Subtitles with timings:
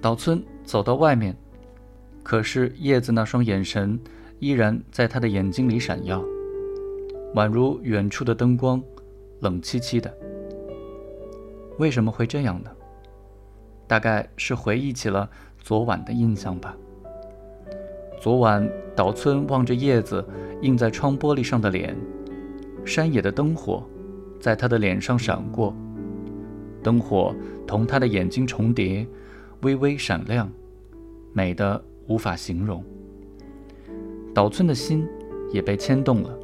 [0.00, 1.36] 岛村走到外面，
[2.22, 3.98] 可是叶子那双眼神
[4.38, 6.24] 依然在他的眼睛里闪耀，
[7.34, 8.80] 宛如远处的灯光，
[9.40, 10.12] 冷凄凄的。
[11.78, 12.70] 为什么会这样呢？
[13.88, 15.28] 大概是回忆起了
[15.58, 16.76] 昨晚的印象吧。
[18.20, 20.24] 昨晚，岛村望着叶子
[20.62, 21.96] 映在窗玻璃上的脸，
[22.84, 23.84] 山野的灯火
[24.38, 25.74] 在他的脸上闪过，
[26.84, 27.34] 灯火
[27.66, 29.06] 同他的眼睛重叠，
[29.62, 30.50] 微微闪亮，
[31.32, 32.84] 美得无法形容。
[34.34, 35.06] 岛村的心
[35.52, 36.38] 也被牵动了，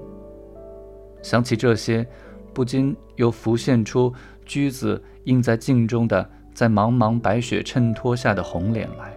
[1.22, 2.06] 想起这些，
[2.52, 4.12] 不禁又浮现出
[4.44, 9.16] 驹子映在镜中的，在茫茫白雪衬托下的红脸来。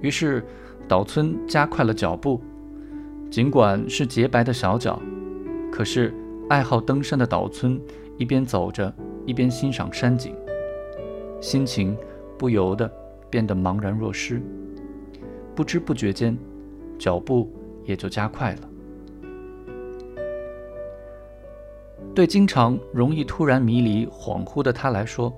[0.00, 0.44] 于是，
[0.88, 2.40] 岛村加快了脚步。
[3.30, 5.00] 尽管是洁白的小脚，
[5.70, 6.12] 可是
[6.48, 7.80] 爱好登山的岛村
[8.18, 8.92] 一边走着，
[9.24, 10.34] 一边欣赏山景，
[11.40, 11.96] 心情
[12.38, 12.90] 不由得
[13.28, 14.42] 变得茫然若失。
[15.54, 16.36] 不知不觉间，
[16.98, 17.50] 脚步
[17.84, 18.68] 也就加快了。
[22.14, 25.32] 对经常容易突然迷离、恍惚的他来说，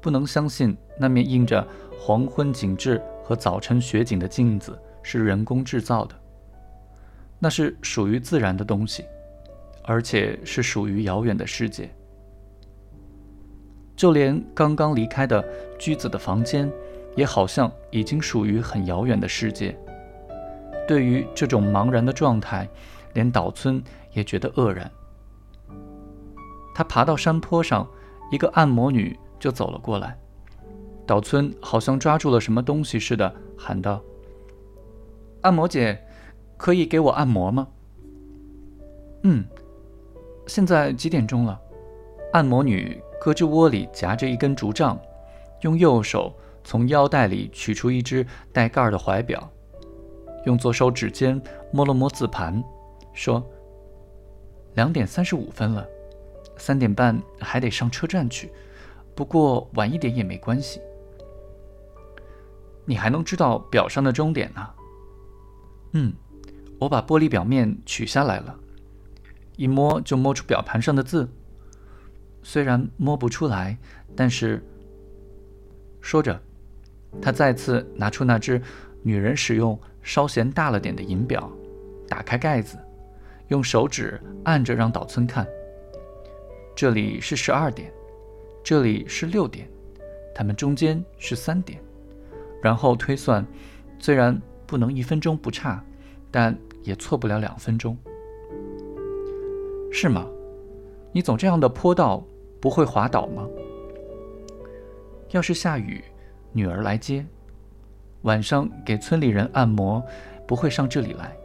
[0.00, 1.66] 不能相信那面映着
[1.98, 3.00] 黄昏景致。
[3.22, 6.14] 和早晨雪景的镜子是人工制造的，
[7.38, 9.04] 那是属于自然的东西，
[9.84, 11.90] 而且是属于遥远的世界。
[13.98, 15.44] 就连刚刚离开的
[15.76, 16.70] 居子的房间，
[17.16, 19.76] 也好像已经属于很遥远的世界。
[20.86, 22.68] 对于这种茫然的状态，
[23.14, 23.82] 连岛村
[24.12, 24.88] 也觉得愕然。
[26.76, 27.84] 他爬到山坡上，
[28.30, 30.16] 一个按摩女就走了过来。
[31.04, 34.00] 岛村好像抓住了什么东西似的，喊道
[35.42, 36.00] ：“按摩姐，
[36.56, 37.66] 可以给我按摩吗
[39.24, 39.44] ？”“嗯，
[40.46, 41.60] 现在几点钟了？”
[42.32, 44.98] 按摩女胳肢窝里夹着一根竹杖，
[45.62, 49.50] 用右手从腰带里取出一只带盖儿的怀表，
[50.46, 51.40] 用左手指尖
[51.72, 52.62] 摸了摸字盘，
[53.12, 53.44] 说
[54.74, 55.86] ：“两点三十五分了，
[56.56, 58.52] 三点半还得上车站去，
[59.14, 60.80] 不过晚一点也没关系。”
[62.86, 64.70] 你还能知道表上的钟点呢？
[65.92, 66.12] 嗯，
[66.78, 68.54] 我把玻璃表面取下来了，
[69.56, 71.28] 一摸就摸出表盘上的字。
[72.50, 73.76] 虽然摸不出来，
[74.16, 74.58] 但是……
[76.00, 76.40] 说着，
[77.20, 78.58] 他再次拿出那只
[79.02, 81.52] 女人使用稍嫌大了点的银表，
[82.08, 82.78] 打开盖子，
[83.48, 85.46] 用手指按着让岛村看。
[86.74, 87.92] 这里是十二点，
[88.64, 89.68] 这里是六点，
[90.34, 91.78] 它们中间是三点。
[92.62, 93.46] 然后推算，
[93.98, 95.84] 虽然不能一分钟不差，
[96.30, 97.94] 但也错不了两分钟，
[99.92, 100.26] 是吗？
[101.12, 102.24] 你走这样的坡道
[102.60, 103.46] 不会滑倒吗？
[105.30, 106.02] 要是下雨，
[106.52, 107.24] 女儿来接，
[108.22, 110.02] 晚上给村里人按摩，
[110.46, 111.36] 不会上这里来。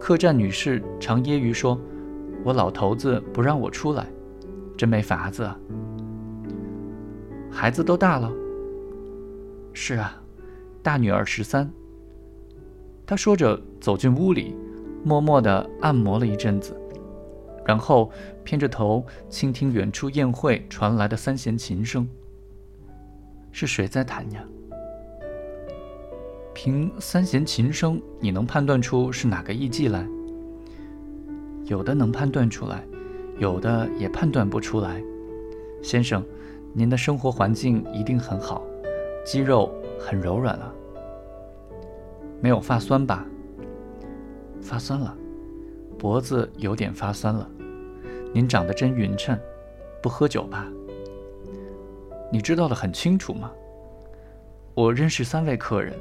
[0.00, 1.78] 客栈女士常揶揄说
[2.44, 4.06] ：“我老头子不让我出来，
[4.76, 5.58] 真没法子啊。”
[7.50, 8.32] 孩子都大了。
[9.74, 10.20] 是啊，
[10.82, 11.68] 大女儿十三。
[13.06, 14.56] 他说着走进屋里，
[15.04, 16.74] 默默地按摩了一阵子，
[17.68, 18.10] 然后
[18.44, 22.08] 偏着头倾听远处宴会传来的三弦琴声。
[23.52, 24.42] 是谁在弹呀？
[26.54, 30.02] 凭三弦琴声，你能判断出是哪个艺伎来？
[31.64, 32.82] 有的能判断出来，
[33.36, 35.02] 有的也判断不出来。
[35.82, 36.24] 先生，
[36.72, 38.64] 您的生活环境一定很好。
[39.26, 40.74] 肌肉很柔软了，
[42.40, 43.26] 没有发酸吧？
[44.62, 45.14] 发酸了，
[45.98, 47.46] 脖子有点发酸了。
[48.32, 49.38] 您长得真匀称，
[50.02, 50.66] 不喝酒吧？
[52.30, 53.50] 你知道的很清楚吗？
[54.74, 55.98] 我认识三位客人，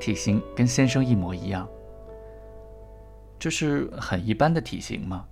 [0.00, 1.68] 体型跟先生一模一样。
[3.38, 5.24] 这是很一般的体型吗？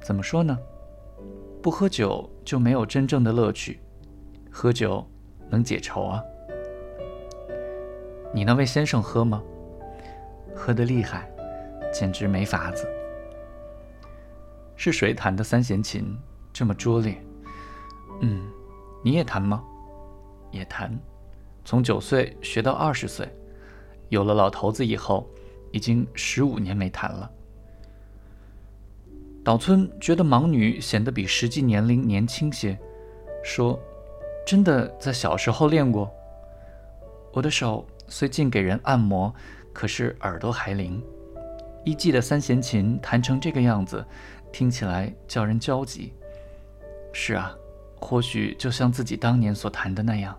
[0.00, 0.58] 怎么说呢？
[1.62, 3.80] 不喝酒就没有真正的乐趣，
[4.50, 5.06] 喝酒。
[5.50, 6.22] 能解愁啊？
[8.34, 9.42] 你那位先生喝吗？
[10.54, 11.26] 喝得厉害，
[11.90, 12.86] 简直没法子。
[14.78, 16.16] 是谁弹的三弦琴
[16.50, 17.22] 这么拙劣？
[18.22, 18.48] 嗯，
[19.04, 19.62] 你也弹吗？
[20.50, 20.98] 也弹，
[21.66, 23.28] 从九岁学到二十岁，
[24.08, 25.28] 有了老头子以后，
[25.70, 27.30] 已经十五年没弹了。
[29.44, 32.78] 岛村觉得盲女显得比实际年龄年轻些，
[33.44, 33.78] 说。
[34.46, 36.10] 真的在小时候练过。
[37.34, 39.30] 我的手虽尽给人按摩，
[39.74, 41.04] 可是耳朵还灵。
[41.84, 44.02] 一季的三弦琴弹成这个样子，
[44.52, 46.12] 听起来叫人焦急。
[47.12, 47.56] 是啊，
[47.96, 50.36] 或许就像自己当年所弹的那样。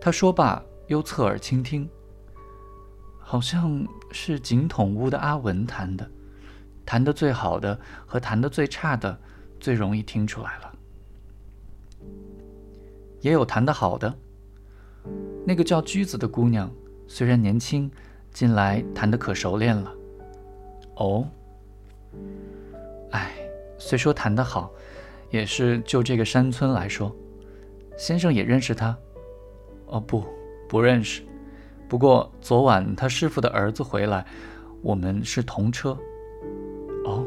[0.00, 1.88] 他说罢，又侧耳倾听，
[3.18, 6.08] 好像是井筒屋的阿文弹的，
[6.84, 9.18] 弹得最好的和弹得最差的，
[9.58, 10.74] 最容易听出来了。
[13.20, 14.14] 也有弹得好的，
[15.44, 16.70] 那个叫驹子的姑娘，
[17.08, 17.90] 虽然年轻，
[18.32, 19.92] 近来弹得可熟练了。
[20.96, 21.28] 哦，
[23.10, 23.32] 哎，
[23.78, 24.70] 虽说谈得好，
[25.30, 27.14] 也是就这个山村来说，
[27.96, 28.96] 先生也认识他。
[29.86, 30.24] 哦，不，
[30.68, 31.22] 不认识。
[31.88, 34.26] 不过昨晚他师傅的儿子回来，
[34.82, 35.96] 我们是同车。
[37.04, 37.26] 哦，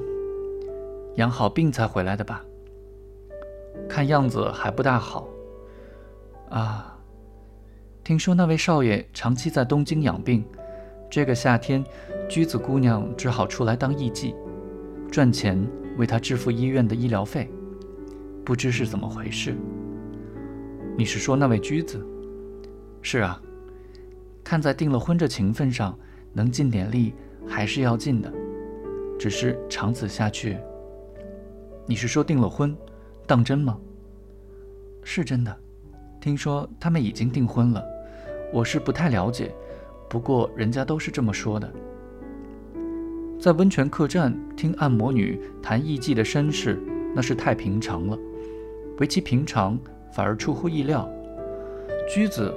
[1.15, 2.43] 养好病才回来的吧？
[3.89, 5.27] 看样子还不大好。
[6.49, 6.95] 啊，
[8.03, 10.45] 听说那位少爷长期在东京养病，
[11.09, 11.83] 这个夏天，
[12.29, 14.35] 驹子姑娘只好出来当艺妓，
[15.11, 15.61] 赚钱
[15.97, 17.51] 为他支付医院的医疗费。
[18.45, 19.53] 不知是怎么回事？
[20.97, 22.03] 你是说那位驹子？
[23.01, 23.39] 是啊，
[24.41, 25.99] 看在订了婚这情分上，
[26.31, 27.13] 能尽点力
[27.45, 28.31] 还是要尽的。
[29.19, 30.57] 只是长此下去，
[31.85, 32.75] 你是说订了婚，
[33.27, 33.77] 当真吗？
[35.03, 35.55] 是真的，
[36.21, 37.83] 听说他们已经订婚了。
[38.53, 39.53] 我是不太了解，
[40.09, 41.71] 不过人家都是这么说的。
[43.41, 46.79] 在温泉客栈听按摩女谈艺妓的身世，
[47.15, 48.15] 那是太平常了，
[48.99, 49.79] 唯其平常，
[50.13, 51.09] 反而出乎意料。
[52.07, 52.53] 驹子。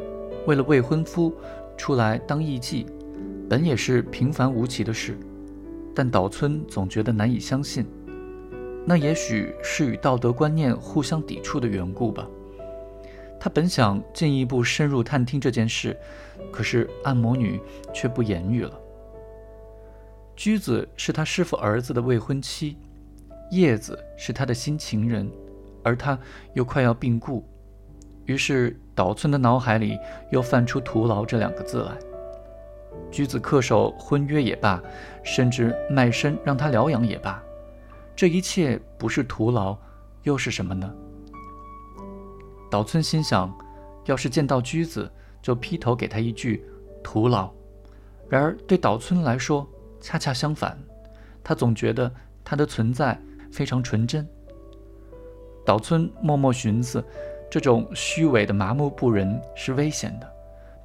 [0.46, 1.32] 为了未婚夫
[1.74, 2.84] 出来当艺妓，
[3.48, 5.16] 本也是平凡无奇的事，
[5.94, 7.86] 但岛村总觉得难以相信。
[8.84, 12.28] 那也许是与道德观念互相抵触的缘故吧。
[13.40, 15.96] 他本想进一步深入探听这件事，
[16.52, 17.58] 可是按摩女
[17.94, 18.78] 却不言语了。
[20.36, 22.76] 驹子是他师傅儿子的未婚妻，
[23.50, 25.30] 叶子是他的新情人，
[25.82, 26.18] 而他
[26.54, 27.48] 又快要病故。
[28.24, 29.98] 于是岛村的脑海里
[30.30, 31.92] 又泛出“徒劳”这两个字来。
[33.10, 34.82] 驹子恪守婚约也罢，
[35.22, 37.42] 甚至卖身让他疗养也罢，
[38.16, 39.76] 这一切不是徒劳，
[40.22, 40.92] 又是什么呢？
[42.70, 43.52] 岛村心想，
[44.06, 45.10] 要是见到驹子，
[45.40, 46.64] 就劈头给他一句
[47.04, 47.52] “徒劳”。
[48.28, 49.68] 然而对岛村来说，
[50.04, 50.78] 恰恰相反，
[51.42, 52.12] 他总觉得
[52.44, 53.18] 他的存在
[53.50, 54.28] 非常纯真。
[55.64, 57.02] 岛村默默寻思。
[57.50, 60.28] 这种虚伪的麻木不仁是危险的，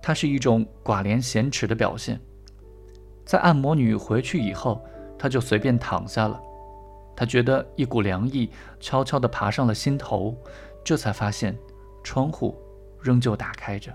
[0.01, 2.19] 它是一种寡廉鲜耻的表现。
[3.25, 4.86] 在按摩女回去以后，
[5.18, 6.39] 他就随便躺下了。
[7.16, 10.38] 他觉得一股凉意悄悄地爬上了心头，
[10.83, 11.57] 这才发现
[12.04, 12.56] 窗户
[13.01, 13.92] 仍旧打开着。